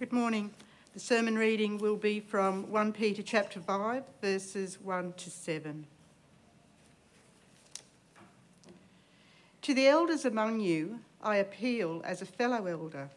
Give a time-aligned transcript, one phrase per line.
[0.00, 0.50] Good morning.
[0.94, 5.86] The sermon reading will be from 1 Peter chapter 5, verses 1 to 7.
[9.60, 13.10] To the elders among you, I appeal as a fellow elder,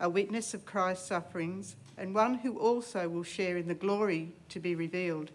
[0.00, 4.58] a witness of Christ's sufferings, and one who also will share in the glory to
[4.58, 5.32] be revealed.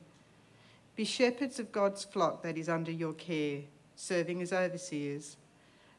[0.96, 3.62] Be shepherds of God's flock that is under your care,
[3.96, 5.38] serving as overseers,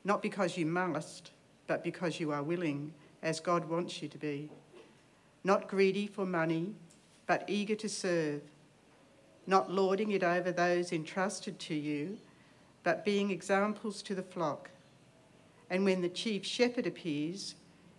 [0.02, 1.30] not because you must,
[1.68, 2.92] but because you are willing,
[3.22, 4.50] as God wants you to be
[5.44, 6.74] not greedy for money,
[7.26, 8.42] but eager to serve,
[9.46, 12.18] not lording it over those entrusted to you,
[12.82, 14.70] but being examples to the flock.
[15.70, 17.54] And when the chief shepherd appears,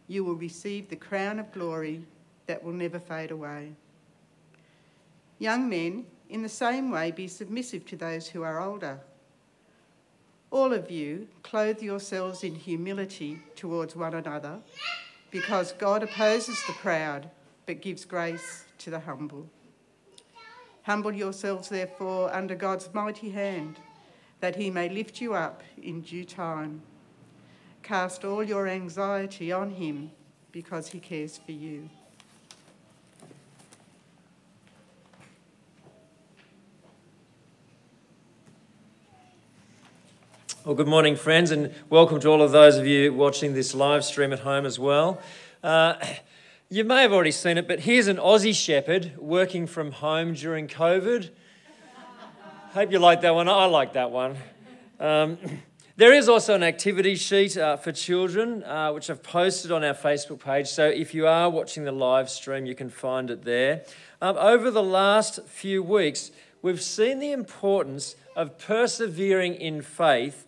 [0.07, 2.05] you will receive the crown of glory
[2.47, 3.73] that will never fade away.
[5.37, 8.99] Young men, in the same way, be submissive to those who are older.
[10.51, 14.59] All of you, clothe yourselves in humility towards one another
[15.31, 17.29] because God opposes the proud,
[17.69, 19.47] but gives grace to the humble.
[20.81, 23.75] Humble yourselves, therefore, under God's mighty hand,
[24.39, 26.81] that he may lift you up in due time.
[27.83, 30.09] Cast all your anxiety on him,
[30.51, 31.87] because he cares for you.
[40.65, 44.03] Well, good morning, friends, and welcome to all of those of you watching this live
[44.03, 45.21] stream at home as well.
[45.63, 45.93] Uh,
[46.71, 50.67] you may have already seen it, but here's an Aussie Shepherd working from home during
[50.67, 51.31] COVID.
[52.73, 53.49] Hope you like that one.
[53.49, 54.37] I like that one.
[54.99, 55.39] Um,
[55.97, 59.95] there is also an activity sheet uh, for children, uh, which I've posted on our
[59.95, 60.67] Facebook page.
[60.67, 63.83] So if you are watching the live stream, you can find it there.
[64.21, 66.29] Um, over the last few weeks,
[66.61, 70.45] we've seen the importance of persevering in faith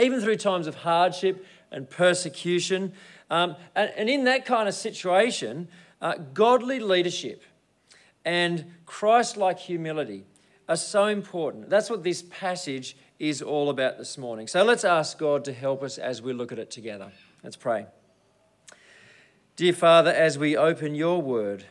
[0.00, 2.92] even through times of hardship and persecution.
[3.32, 5.68] Um, and, and, in that kind of situation,
[6.02, 7.42] uh, godly leadership
[8.26, 10.24] and Christ like humility
[10.68, 11.70] are so important.
[11.70, 14.48] That's what this passage is all about this morning.
[14.48, 17.10] So let's ask God to help us as we look at it together.
[17.42, 17.86] Let's pray.
[19.56, 21.64] Dear Father, as we open your word,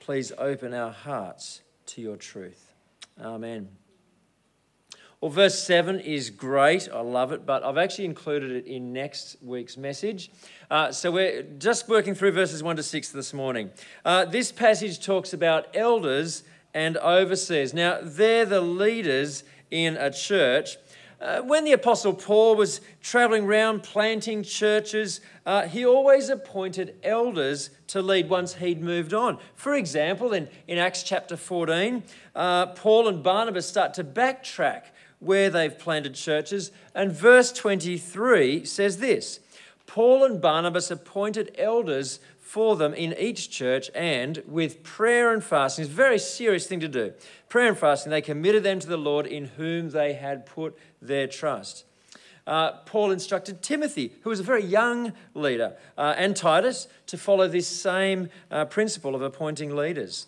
[0.00, 2.72] please open our hearts to your truth.
[3.20, 3.68] Amen.
[5.22, 6.90] Well, verse 7 is great.
[6.92, 10.30] I love it, but I've actually included it in next week's message.
[10.70, 13.70] Uh, so we're just working through verses 1 to 6 this morning.
[14.04, 16.42] Uh, this passage talks about elders
[16.74, 17.72] and overseers.
[17.72, 20.76] Now, they're the leaders in a church.
[21.18, 27.70] Uh, when the Apostle Paul was traveling around planting churches, uh, he always appointed elders
[27.86, 29.38] to lead once he'd moved on.
[29.54, 32.02] For example, in, in Acts chapter 14,
[32.34, 34.82] uh, Paul and Barnabas start to backtrack
[35.18, 36.70] where they've planted churches.
[36.94, 39.40] And verse 23 says this
[39.86, 45.82] Paul and Barnabas appointed elders for them in each church, and with prayer and fasting,
[45.82, 47.12] it's a very serious thing to do.
[47.48, 51.26] Prayer and fasting, they committed them to the Lord in whom they had put their
[51.26, 51.84] trust.
[52.46, 57.48] Uh, Paul instructed Timothy, who was a very young leader, uh, and Titus to follow
[57.48, 60.26] this same uh, principle of appointing leaders.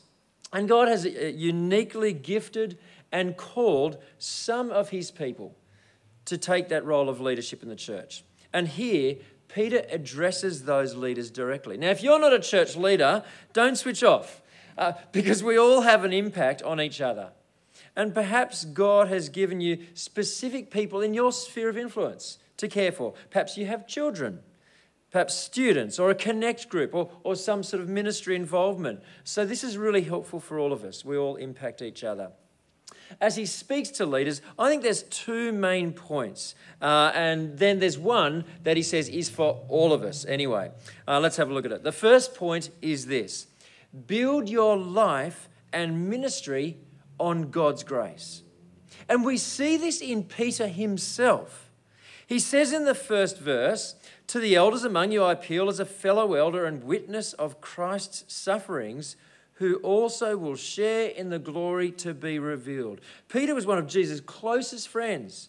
[0.52, 2.78] And God has uniquely gifted
[3.12, 5.56] and called some of his people
[6.26, 8.22] to take that role of leadership in the church.
[8.52, 9.16] And here,
[9.48, 11.76] Peter addresses those leaders directly.
[11.76, 14.42] Now, if you're not a church leader, don't switch off
[14.76, 17.30] uh, because we all have an impact on each other.
[17.96, 22.92] And perhaps God has given you specific people in your sphere of influence to care
[22.92, 23.14] for.
[23.30, 24.40] Perhaps you have children,
[25.10, 29.00] perhaps students, or a connect group, or, or some sort of ministry involvement.
[29.24, 31.04] So, this is really helpful for all of us.
[31.04, 32.32] We all impact each other
[33.20, 36.54] as he speaks to leaders, I think there's two main points.
[36.80, 40.70] Uh, and then there's one that he says is for all of us anyway.
[41.06, 41.82] Uh, let's have a look at it.
[41.82, 43.46] The first point is this
[44.06, 46.76] build your life and ministry
[47.18, 48.42] on God's grace.
[49.08, 51.70] And we see this in Peter himself.
[52.26, 53.94] He says in the first verse,
[54.28, 58.24] To the elders among you I appeal as a fellow elder and witness of Christ's
[58.32, 59.16] sufferings
[59.58, 63.00] who also will share in the glory to be revealed.
[63.28, 65.48] Peter was one of Jesus' closest friends.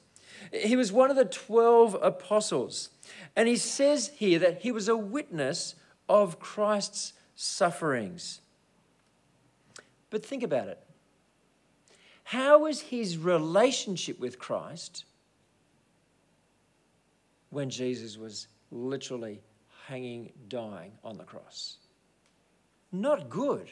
[0.51, 2.89] He was one of the 12 apostles.
[3.35, 5.75] And he says here that he was a witness
[6.07, 8.41] of Christ's sufferings.
[10.09, 10.79] But think about it.
[12.23, 15.05] How was his relationship with Christ
[17.51, 19.41] when Jesus was literally
[19.85, 21.77] hanging, dying on the cross?
[22.91, 23.69] Not good.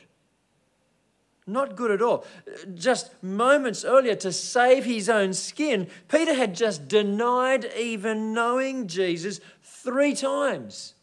[1.50, 2.26] Not good at all.
[2.76, 9.40] Just moments earlier, to save his own skin, Peter had just denied even knowing Jesus
[9.64, 10.94] three times.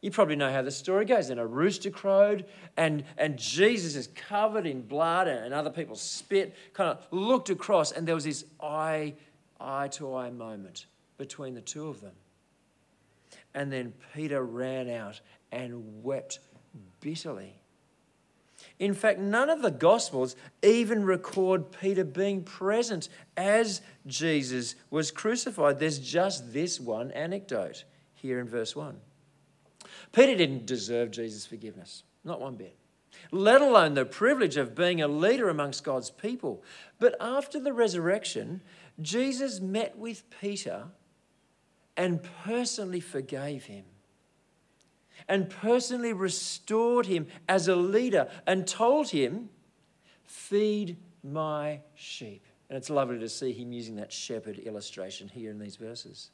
[0.00, 1.26] You probably know how the story goes.
[1.26, 2.44] Then a rooster crowed,
[2.76, 7.90] and, and Jesus is covered in blood, and other people spit, kind of looked across,
[7.90, 9.14] and there was this eye,
[9.60, 10.86] eye to eye moment
[11.18, 12.14] between the two of them.
[13.54, 15.20] And then Peter ran out
[15.50, 16.38] and wept
[17.00, 17.58] bitterly.
[18.78, 25.78] In fact, none of the Gospels even record Peter being present as Jesus was crucified.
[25.78, 27.84] There's just this one anecdote
[28.14, 28.96] here in verse 1.
[30.12, 32.76] Peter didn't deserve Jesus' forgiveness, not one bit,
[33.30, 36.62] let alone the privilege of being a leader amongst God's people.
[36.98, 38.60] But after the resurrection,
[39.00, 40.84] Jesus met with Peter
[41.96, 43.84] and personally forgave him
[45.28, 49.50] and personally restored him as a leader and told him,
[50.24, 52.44] Feed my sheep.
[52.68, 56.30] And it's lovely to see him using that shepherd illustration here in these verses.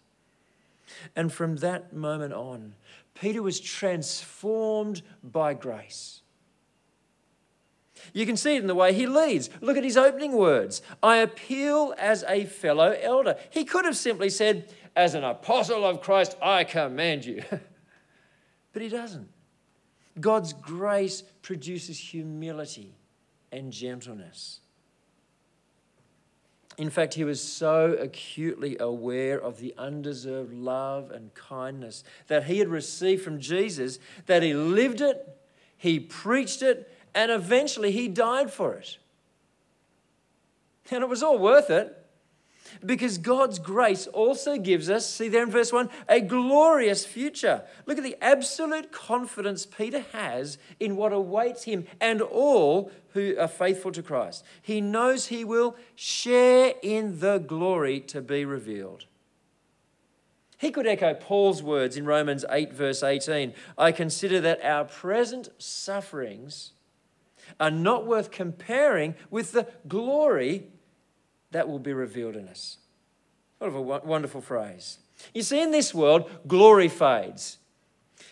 [1.15, 2.75] And from that moment on,
[3.15, 6.23] Peter was transformed by grace.
[8.13, 9.49] You can see it in the way he leads.
[9.61, 13.37] Look at his opening words I appeal as a fellow elder.
[13.51, 17.43] He could have simply said, As an apostle of Christ, I command you.
[18.73, 19.29] But he doesn't.
[20.21, 22.95] God's grace produces humility
[23.51, 24.61] and gentleness.
[26.79, 32.59] In fact, he was so acutely aware of the undeserved love and kindness that he
[32.59, 35.39] had received from Jesus that he lived it,
[35.77, 38.97] he preached it, and eventually he died for it.
[40.91, 42.02] And it was all worth it.
[42.85, 47.63] Because God's grace also gives us, see there in verse 1, a glorious future.
[47.87, 53.49] Look at the absolute confidence Peter has in what awaits him and all who are
[53.49, 54.45] faithful to Christ.
[54.61, 59.07] He knows he will share in the glory to be revealed.
[60.59, 65.49] He could echo Paul's words in Romans 8, verse 18 I consider that our present
[65.59, 66.73] sufferings
[67.59, 70.69] are not worth comparing with the glory
[71.53, 72.79] that will be revealed in us.
[73.59, 74.99] What a wonderful phrase.
[75.33, 77.59] You see, in this world, glory fades.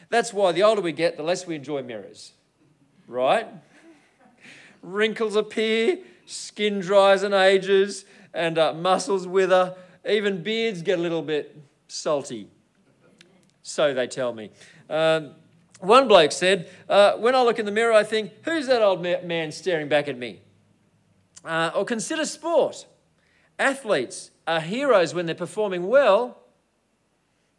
[0.09, 2.33] That's why the older we get, the less we enjoy mirrors,
[3.07, 3.47] right?
[4.83, 9.77] Wrinkles appear, skin dries and ages, and uh, muscles wither.
[10.09, 11.57] Even beards get a little bit
[11.87, 12.49] salty.
[13.63, 14.51] So they tell me.
[14.89, 15.33] Um,
[15.81, 19.03] one bloke said, uh, When I look in the mirror, I think, who's that old
[19.03, 20.41] man staring back at me?
[21.45, 22.87] Uh, or consider sport.
[23.61, 26.39] Athletes are heroes when they're performing well,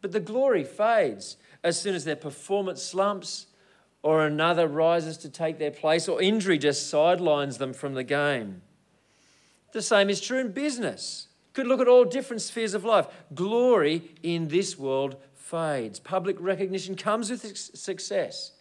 [0.00, 3.46] but the glory fades as soon as their performance slumps
[4.02, 8.62] or another rises to take their place or injury just sidelines them from the game.
[9.72, 11.28] The same is true in business.
[11.52, 13.06] Could look at all different spheres of life.
[13.32, 16.00] Glory in this world fades.
[16.00, 18.52] Public recognition comes with success,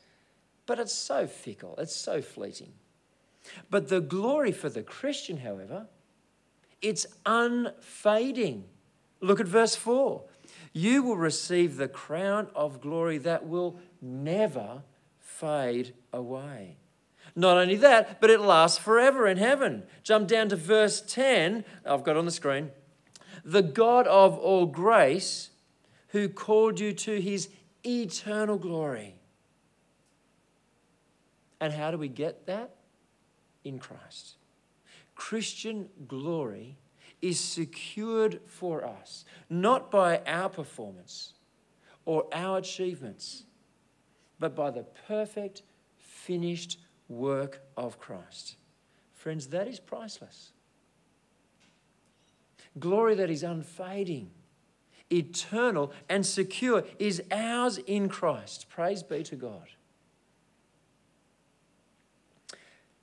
[0.68, 2.74] but it's so fickle, it's so fleeting.
[3.72, 5.88] But the glory for the Christian, however,
[6.82, 8.66] it's unfading.
[9.20, 10.24] Look at verse 4.
[10.74, 14.84] You will receive the crown of glory that will never
[15.20, 16.78] fade away.
[17.36, 19.84] Not only that, but it lasts forever in heaven.
[20.04, 21.64] Jump down to verse 10.
[21.86, 22.72] I've got on the screen.
[23.46, 25.50] The God of all grace,
[26.10, 27.50] who called you to his
[27.86, 29.16] eternal glory.
[31.60, 32.76] And how do we get that?
[33.64, 34.36] In Christ.
[35.22, 36.80] Christian glory
[37.22, 41.34] is secured for us, not by our performance
[42.06, 43.44] or our achievements,
[44.40, 45.62] but by the perfect,
[46.00, 48.56] finished work of Christ.
[49.14, 50.54] Friends, that is priceless.
[52.80, 54.32] Glory that is unfading,
[55.12, 58.70] eternal, and secure is ours in Christ.
[58.70, 59.70] Praise be to God.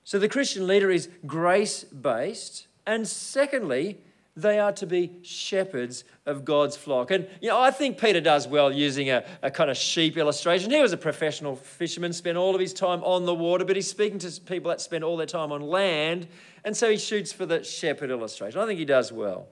[0.09, 2.65] So the Christian leader is grace based.
[2.87, 3.99] And secondly,
[4.35, 7.11] they are to be shepherds of God's flock.
[7.11, 10.71] And, you know, I think Peter does well using a, a kind of sheep illustration.
[10.71, 13.87] He was a professional fisherman, spent all of his time on the water, but he's
[13.87, 16.27] speaking to people that spend all their time on land.
[16.65, 18.59] And so he shoots for the shepherd illustration.
[18.59, 19.45] I think he does well.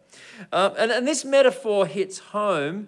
[0.52, 2.88] Um, and, and this metaphor hits home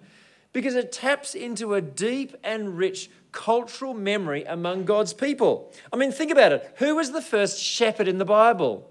[0.52, 5.72] because it taps into a deep and rich cultural memory among God's people.
[5.92, 6.74] I mean, think about it.
[6.78, 8.90] Who was the first shepherd in the Bible?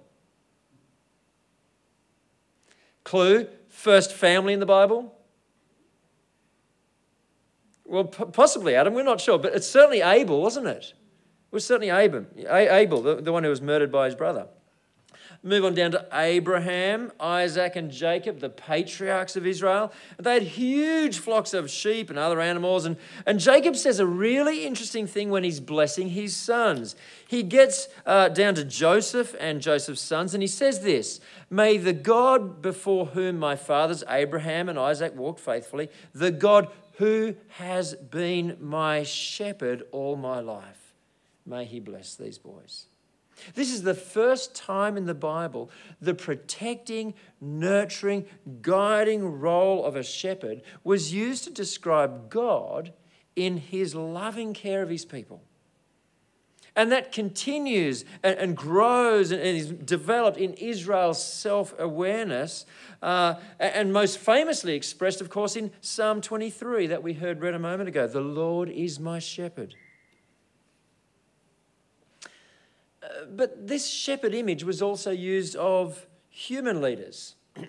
[3.04, 5.14] Clue first family in the Bible?
[7.86, 10.94] Well, possibly Adam, we're not sure, but it's certainly Abel, wasn't it?
[11.52, 14.48] It was certainly Abel, Abel the, the one who was murdered by his brother.
[15.42, 19.94] Move on down to Abraham, Isaac, and Jacob, the patriarchs of Israel.
[20.18, 22.84] They had huge flocks of sheep and other animals.
[22.84, 26.98] And, and Jacob says a really interesting thing when he's blessing his sons.
[27.26, 31.94] He gets uh, down to Joseph and Joseph's sons, and he says this May the
[31.94, 36.68] God before whom my fathers Abraham and Isaac walked faithfully, the God
[36.98, 40.94] who has been my shepherd all my life,
[41.46, 42.88] may he bless these boys.
[43.56, 45.70] This is the first time in the Bible
[46.02, 48.26] the protecting, nurturing,
[48.62, 52.94] guiding role of a shepherd was used to describe God
[53.36, 55.42] in his loving care of his people.
[56.76, 62.66] And that continues and, grows and, and, is developed in Israel's self awareness,
[63.02, 67.60] uh, and most famously expressed, of course, in Psalm 23 that we heard read a
[67.60, 69.76] moment ago The Lord is my shepherd.
[73.30, 77.36] But this shepherd image was also used of human leaders.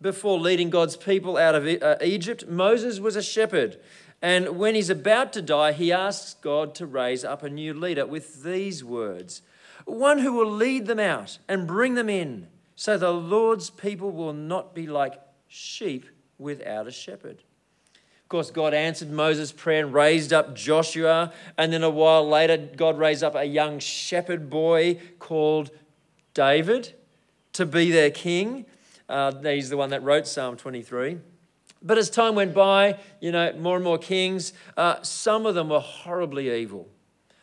[0.00, 3.80] Before leading God's people out of uh, Egypt, Moses was a shepherd.
[4.20, 8.06] And when he's about to die, he asks God to raise up a new leader
[8.06, 9.42] with these words
[9.84, 14.32] one who will lead them out and bring them in, so the Lord's people will
[14.32, 16.06] not be like sheep
[16.38, 17.42] without a shepherd.
[18.34, 21.32] Course, God answered Moses' prayer and raised up Joshua.
[21.56, 25.70] And then a while later, God raised up a young shepherd boy called
[26.34, 26.94] David
[27.52, 28.66] to be their king.
[29.08, 31.18] Uh, he's the one that wrote Psalm 23.
[31.80, 35.68] But as time went by, you know, more and more kings, uh, some of them
[35.68, 36.88] were horribly evil.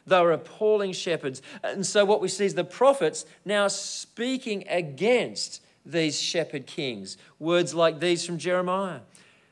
[0.05, 1.41] They were appalling shepherds.
[1.63, 7.15] And so what we see is the prophets now speaking against these shepherd kings.
[7.39, 8.99] Words like these from Jeremiah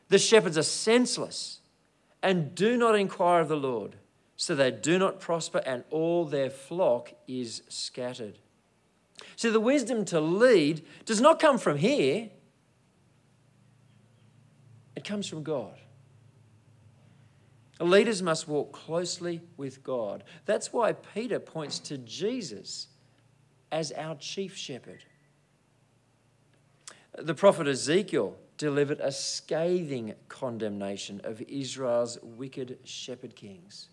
[0.09, 1.61] the shepherds are senseless
[2.21, 3.95] and do not inquire of the Lord,
[4.35, 8.37] so they do not prosper, and all their flock is scattered.
[9.35, 12.29] So the wisdom to lead does not come from here,
[14.95, 15.79] it comes from God.
[17.79, 20.25] Leaders must walk closely with God.
[20.45, 22.87] That's why Peter points to Jesus
[23.71, 25.05] as our chief shepherd.
[27.17, 33.89] The prophet Ezekiel delivered a scathing condemnation of Israel's wicked shepherd kings.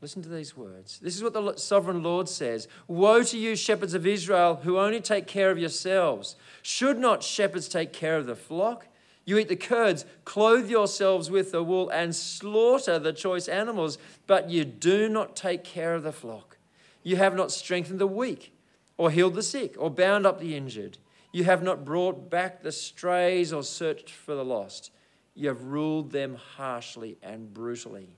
[0.00, 0.98] Listen to these words.
[0.98, 5.00] This is what the sovereign Lord says Woe to you, shepherds of Israel, who only
[5.00, 6.36] take care of yourselves.
[6.62, 8.88] Should not shepherds take care of the flock?
[9.24, 14.50] You eat the curds, clothe yourselves with the wool, and slaughter the choice animals, but
[14.50, 16.56] you do not take care of the flock.
[17.02, 18.52] You have not strengthened the weak,
[18.96, 20.98] or healed the sick, or bound up the injured.
[21.32, 24.90] You have not brought back the strays or searched for the lost.
[25.34, 28.08] You have ruled them harshly and brutally.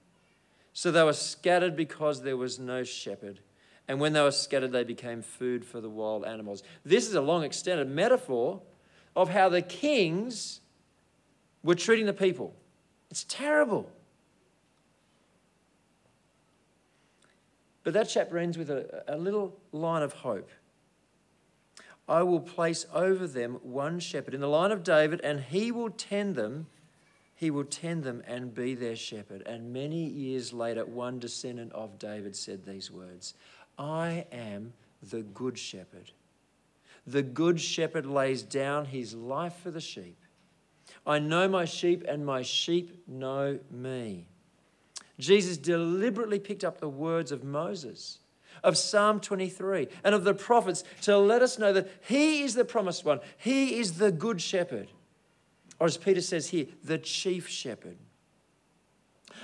[0.72, 3.40] So they were scattered because there was no shepherd.
[3.88, 6.62] And when they were scattered, they became food for the wild animals.
[6.84, 8.62] This is a long extended metaphor
[9.16, 10.60] of how the kings
[11.62, 12.54] were treating the people.
[13.10, 13.90] It's terrible.
[17.82, 20.50] But that chapter ends with a, a little line of hope.
[22.10, 25.90] I will place over them one shepherd in the line of David, and he will
[25.90, 26.66] tend them.
[27.36, 29.42] He will tend them and be their shepherd.
[29.46, 33.34] And many years later, one descendant of David said these words
[33.78, 34.72] I am
[35.08, 36.10] the good shepherd.
[37.06, 40.18] The good shepherd lays down his life for the sheep.
[41.06, 44.26] I know my sheep, and my sheep know me.
[45.20, 48.19] Jesus deliberately picked up the words of Moses
[48.62, 52.64] of Psalm 23 and of the prophets to let us know that He is the
[52.64, 54.88] promised one, He is the good shepherd.
[55.78, 57.96] Or as Peter says here, the chief shepherd.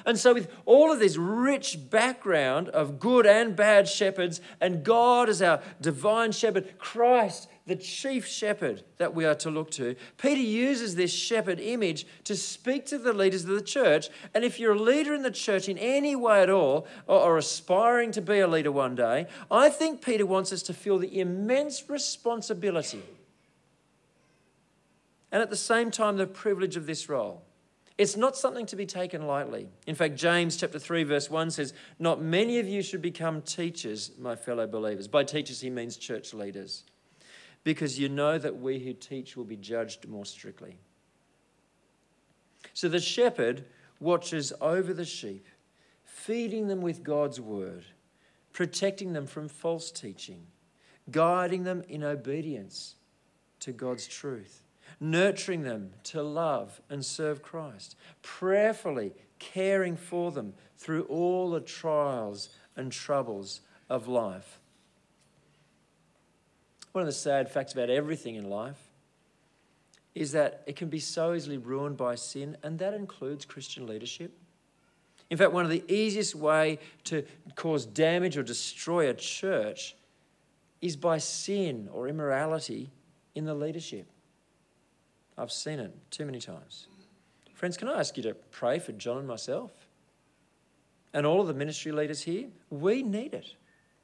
[0.04, 5.28] And so, with all of this rich background of good and bad shepherds, and God
[5.28, 10.40] as our divine shepherd, Christ, the chief shepherd that we are to look to, Peter
[10.40, 14.08] uses this shepherd image to speak to the leaders of the church.
[14.34, 17.38] And if you're a leader in the church in any way at all, or, or
[17.38, 21.18] aspiring to be a leader one day, I think Peter wants us to feel the
[21.18, 23.02] immense responsibility
[25.32, 27.42] and at the same time the privilege of this role.
[27.98, 29.68] It's not something to be taken lightly.
[29.86, 34.16] In fact, James chapter 3 verse 1 says, "Not many of you should become teachers,
[34.18, 36.84] my fellow believers." By teachers he means church leaders.
[37.64, 40.78] Because you know that we who teach will be judged more strictly.
[42.74, 43.64] So the shepherd
[43.98, 45.46] watches over the sheep,
[46.04, 47.86] feeding them with God's word,
[48.52, 50.46] protecting them from false teaching,
[51.10, 52.96] guiding them in obedience
[53.60, 54.65] to God's truth
[55.00, 62.48] nurturing them to love and serve Christ, prayerfully caring for them through all the trials
[62.76, 64.60] and troubles of life.
[66.92, 68.80] one of the sad facts about everything in life
[70.14, 74.32] is that it can be so easily ruined by sin, and that includes Christian leadership.
[75.28, 77.22] In fact, one of the easiest way to
[77.54, 79.94] cause damage or destroy a church
[80.80, 82.90] is by sin or immorality
[83.34, 84.06] in the leadership.
[85.38, 86.86] I've seen it too many times.
[87.54, 89.70] Friends, can I ask you to pray for John and myself?
[91.14, 92.48] And all of the ministry leaders here?
[92.70, 93.54] We need it.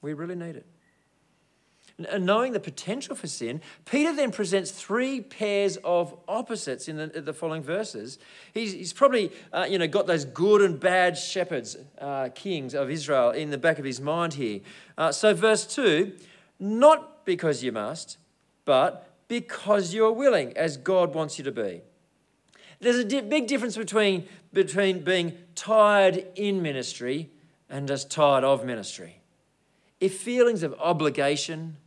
[0.01, 0.67] We really need it.
[2.11, 7.07] And knowing the potential for sin, Peter then presents three pairs of opposites in the,
[7.07, 8.19] the following verses.
[8.55, 12.91] He's, he's probably uh, you know, got those good and bad shepherds, uh, kings of
[12.91, 14.61] Israel, in the back of his mind here.
[14.97, 16.13] Uh, so, verse 2
[16.59, 18.19] not because you must,
[18.65, 21.81] but because you are willing, as God wants you to be.
[22.81, 27.31] There's a di- big difference between, between being tired in ministry
[27.71, 29.23] and just tired of ministry.
[30.01, 31.79] If feelings of obligation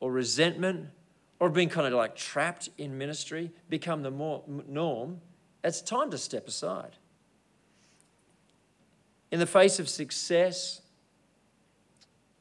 [0.00, 0.88] or resentment
[1.38, 5.20] or being kind of like trapped in ministry become the more norm,
[5.62, 6.96] it's time to step aside.
[9.30, 10.80] In the face of success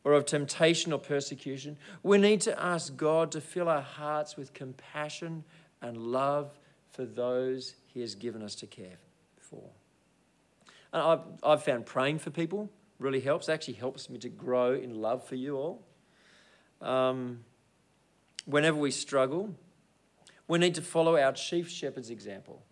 [0.09, 4.53] or of temptation or persecution, we need to ask God to fill our hearts with
[4.53, 5.43] compassion
[5.83, 6.57] and love
[6.91, 8.97] for those He has given us to care
[9.39, 9.69] for.
[10.91, 13.47] And I've, I've found praying for people really helps.
[13.47, 15.85] It actually helps me to grow in love for you all.
[16.81, 17.41] Um,
[18.45, 19.53] whenever we struggle,
[20.47, 22.63] we need to follow our chief shepherd's example,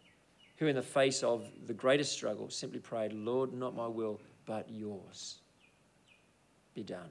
[0.57, 4.67] who, in the face of the greatest struggle, simply prayed, Lord, not my will, but
[4.71, 5.37] yours
[6.73, 7.09] be done.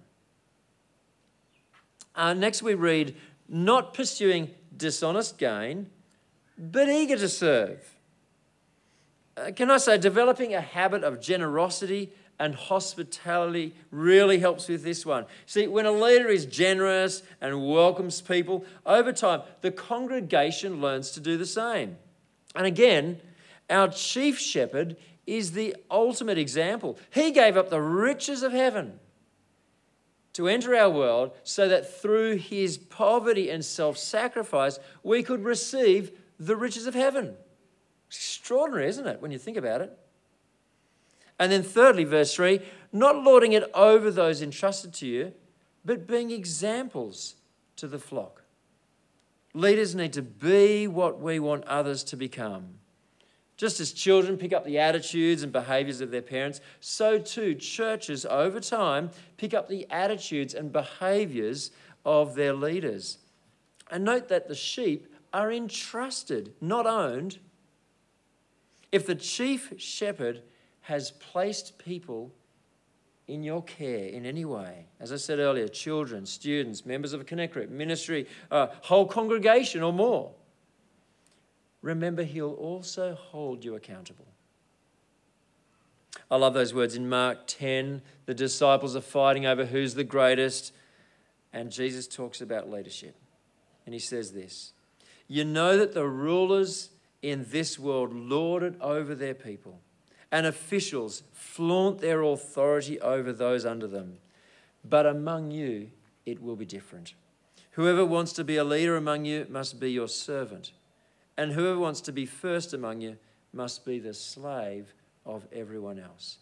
[2.16, 3.14] Uh, next, we read,
[3.49, 5.88] not pursuing dishonest gain,
[6.58, 7.94] but eager to serve.
[9.37, 15.06] Uh, can I say, developing a habit of generosity and hospitality really helps with this
[15.06, 15.26] one.
[15.46, 21.20] See, when a leader is generous and welcomes people, over time, the congregation learns to
[21.20, 21.96] do the same.
[22.54, 23.20] And again,
[23.68, 24.96] our chief shepherd
[25.26, 26.99] is the ultimate example.
[27.11, 29.00] He gave up the riches of heaven
[30.37, 36.12] to enter our world so that through his poverty and self sacrifice, we could receive
[36.38, 37.35] the riches of heaven.
[38.09, 39.99] Extraordinary, isn't it, when you think about it?
[41.38, 42.61] And then, thirdly, verse 3
[42.92, 45.33] not lording it over those entrusted to you,
[45.87, 47.37] but being examples
[47.77, 48.42] to the flock.
[49.55, 52.75] Leaders need to be what we want others to become.
[53.57, 58.27] Just as children pick up the attitudes and behaviors of their parents, so too churches
[58.27, 61.71] over time pick up the attitudes and behaviors
[62.05, 63.19] of their leaders.
[63.90, 67.38] And note that the sheep are entrusted, not owned.
[68.92, 70.42] If the chief shepherd
[70.83, 72.33] has placed people
[73.29, 74.87] in your care in any way.
[75.01, 79.83] As I said earlier, children, students, members of a connect group, ministry, uh, whole congregation,
[79.83, 80.33] or more.
[81.87, 84.27] Remember, He'll also hold you accountable.
[86.29, 88.03] I love those words in Mark 10.
[88.25, 90.72] The disciples are fighting over who's the greatest,
[91.53, 93.14] and Jesus talks about leadership.
[93.85, 94.72] And He says this
[95.29, 96.90] You know that the rulers
[97.22, 99.79] in this world lord it over their people
[100.33, 104.18] and officials flaunt their authority over those under them.
[104.85, 105.90] But among you,
[106.27, 107.14] it will be different.
[107.72, 110.72] Whoever wants to be a leader among you must be your servant,
[111.37, 113.16] and whoever wants to be first among you
[113.53, 114.94] must be the slave
[115.25, 116.38] of everyone else.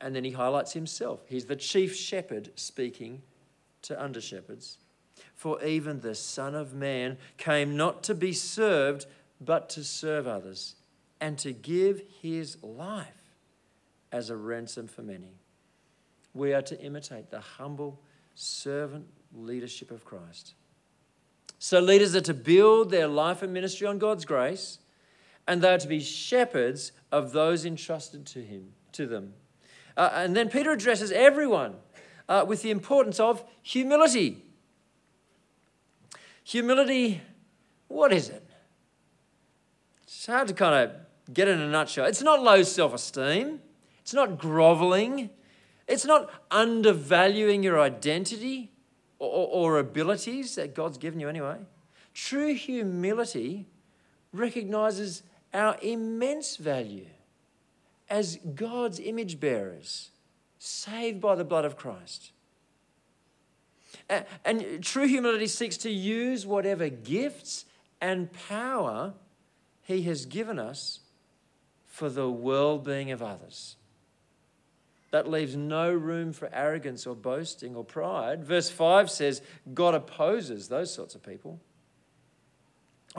[0.00, 1.20] And then he highlights himself.
[1.26, 3.22] He's the chief shepherd speaking
[3.82, 4.78] to under shepherds.
[5.34, 9.06] For even the Son of Man came not to be served,
[9.40, 10.74] but to serve others
[11.20, 13.06] and to give his life
[14.12, 15.38] as a ransom for many.
[16.34, 18.00] We are to imitate the humble
[18.34, 20.54] servant leadership of Christ.
[21.62, 24.78] So, leaders are to build their life and ministry on God's grace,
[25.46, 29.34] and they are to be shepherds of those entrusted to him, to them.
[29.94, 31.74] Uh, and then Peter addresses everyone
[32.30, 34.42] uh, with the importance of humility.
[36.44, 37.20] Humility,
[37.88, 38.48] what is it?
[40.04, 42.06] It's hard to kind of get in a nutshell.
[42.06, 43.60] It's not low self esteem,
[44.00, 45.28] it's not groveling,
[45.86, 48.72] it's not undervaluing your identity
[49.20, 51.58] or, or, abilities that God's given you anyway.
[52.14, 53.66] True humility
[54.32, 55.22] recognizes
[55.54, 57.06] our immense value
[58.08, 60.10] as God's image bearers,
[60.58, 62.32] saved by the blood of Christ.
[64.44, 67.64] And true humility seeks to use whatever gifts
[68.00, 69.14] and power
[69.82, 71.00] He has given us
[71.86, 73.76] for the well being of others.
[75.10, 78.44] That leaves no room for arrogance or boasting or pride.
[78.44, 79.42] Verse 5 says
[79.74, 81.60] God opposes those sorts of people.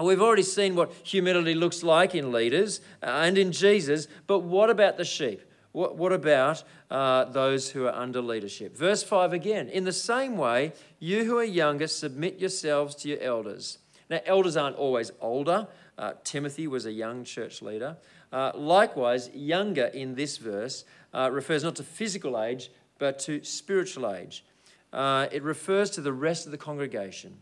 [0.01, 4.69] We've already seen what humility looks like in leaders uh, and in Jesus, but what
[4.69, 5.41] about the sheep?
[5.73, 8.77] What, what about uh, those who are under leadership?
[8.77, 13.19] Verse 5 again In the same way, you who are younger, submit yourselves to your
[13.19, 13.79] elders.
[14.09, 15.67] Now, elders aren't always older.
[15.97, 17.97] Uh, Timothy was a young church leader.
[18.31, 24.11] Uh, likewise, younger in this verse uh, refers not to physical age, but to spiritual
[24.11, 24.45] age.
[24.93, 27.37] Uh, it refers to the rest of the congregation.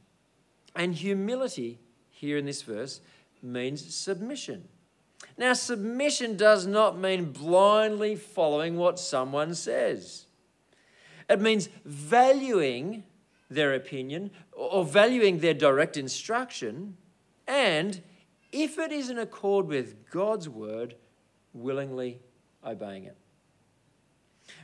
[0.76, 1.80] And humility,
[2.10, 3.02] here in this verse,
[3.42, 4.68] means submission.
[5.38, 10.26] Now, submission does not mean blindly following what someone says.
[11.30, 13.04] It means valuing
[13.50, 16.98] their opinion or valuing their direct instruction,
[17.48, 18.02] and
[18.52, 20.96] if it is in accord with God's word,
[21.54, 22.20] willingly
[22.66, 23.18] obeying it.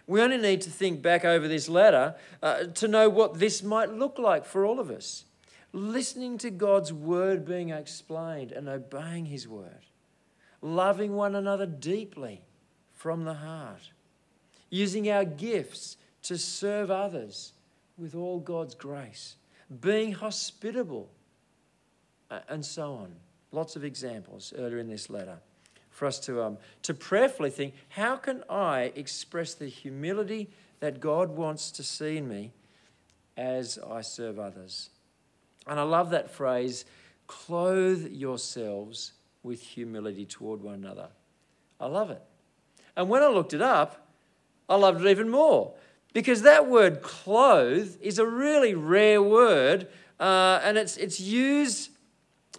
[0.08, 3.91] We only need to think back over this letter uh, to know what this might
[3.91, 5.26] look like for all of us.
[5.74, 9.86] Listening to God's word being explained and obeying his word.
[10.62, 12.41] Loving one another deeply
[12.93, 13.91] from the heart.
[14.69, 17.54] Using our gifts to serve others
[17.98, 19.36] with all God's grace.
[19.82, 21.10] Being hospitable
[22.32, 23.15] uh, and so on.
[23.52, 25.39] Lots of examples earlier in this letter
[25.95, 30.49] for us to, um, to prayerfully think how can I express the humility
[30.81, 32.51] that God wants to see in me
[33.38, 34.89] as I serve others?
[35.65, 36.84] And I love that phrase
[37.27, 41.08] clothe yourselves with humility toward one another.
[41.79, 42.21] I love it.
[42.97, 44.05] And when I looked it up,
[44.67, 45.75] I loved it even more
[46.12, 49.88] because that word clothe is a really rare word
[50.19, 51.91] uh, and it's, it's used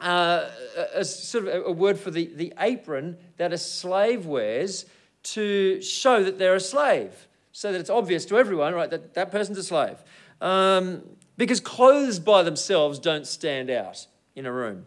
[0.01, 4.87] uh, a, a, sort of a word for the, the apron that a slave wears
[5.23, 9.33] to show that they're a slave, so that it's obvious to everyone, right, that that
[9.33, 9.97] person's a slave.
[10.41, 11.03] Um,
[11.37, 14.87] because clothes by themselves don't stand out in a room.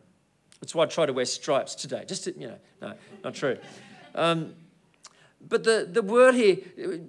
[0.62, 2.04] That's why I try to wear stripes today.
[2.08, 2.93] Just to, you know, no,
[3.24, 3.58] not true.
[4.15, 4.56] Um,
[5.48, 6.58] but the, the word here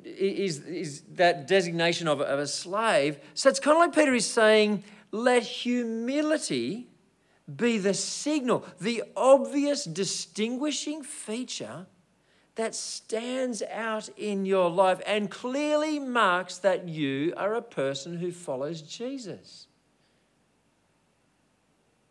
[0.04, 3.18] is, is that designation of, of a slave.
[3.34, 6.89] So it's kind of like Peter is saying, let humility
[7.56, 11.86] be the signal, the obvious distinguishing feature
[12.54, 18.30] that stands out in your life and clearly marks that you are a person who
[18.30, 19.66] follows Jesus.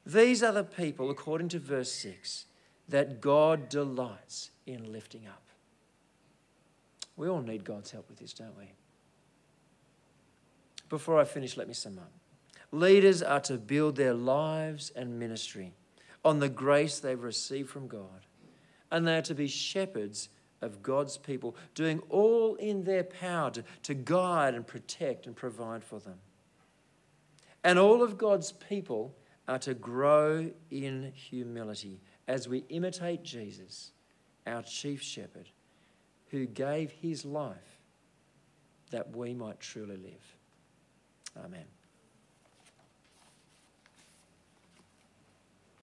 [0.06, 2.46] These are the people, according to verse 6,
[2.88, 5.44] that God delights in lifting up.
[7.16, 8.72] We all need God's help with this, don't we?
[10.90, 12.12] Before I finish, let me sum up.
[12.72, 15.74] Leaders are to build their lives and ministry
[16.24, 18.26] on the grace they've received from God.
[18.92, 20.30] And they are to be shepherds
[20.62, 25.84] of God's people, doing all in their power to, to guide and protect and provide
[25.84, 26.20] for them.
[27.64, 29.16] And all of God's people
[29.48, 33.92] are to grow in humility as we imitate Jesus,
[34.46, 35.50] our chief shepherd,
[36.30, 37.80] who gave his life
[38.92, 40.36] that we might truly live.
[41.44, 41.66] Amen.